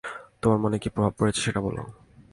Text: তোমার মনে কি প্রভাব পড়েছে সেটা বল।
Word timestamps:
তোমার 0.41 0.59
মনে 0.59 0.77
কি 0.79 0.89
প্রভাব 0.89 1.13
পড়েছে 1.19 1.39
সেটা 1.41 1.59
বল। 1.61 1.77